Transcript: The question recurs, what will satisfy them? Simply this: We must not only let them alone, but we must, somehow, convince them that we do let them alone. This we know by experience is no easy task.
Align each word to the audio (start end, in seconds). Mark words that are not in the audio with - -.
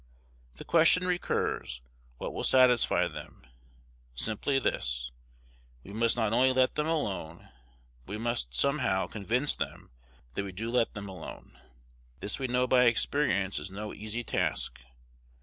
The 0.55 0.65
question 0.65 1.05
recurs, 1.05 1.83
what 2.17 2.33
will 2.33 2.43
satisfy 2.43 3.07
them? 3.07 3.45
Simply 4.15 4.57
this: 4.57 5.11
We 5.83 5.93
must 5.93 6.17
not 6.17 6.33
only 6.33 6.51
let 6.51 6.73
them 6.73 6.87
alone, 6.87 7.49
but 8.07 8.11
we 8.13 8.17
must, 8.17 8.51
somehow, 8.51 9.05
convince 9.05 9.53
them 9.53 9.91
that 10.33 10.43
we 10.43 10.53
do 10.53 10.71
let 10.71 10.95
them 10.95 11.07
alone. 11.07 11.55
This 12.19 12.39
we 12.39 12.47
know 12.47 12.65
by 12.65 12.85
experience 12.85 13.59
is 13.59 13.69
no 13.69 13.93
easy 13.93 14.23
task. 14.23 14.79